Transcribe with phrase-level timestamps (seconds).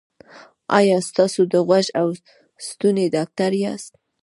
[0.77, 2.07] ایا تاسو د غوږ او
[2.67, 3.91] ستوني ډاکټر یاست؟